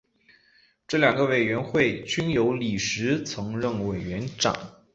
[0.87, 4.51] 这两个委员会均由李石曾任委员长。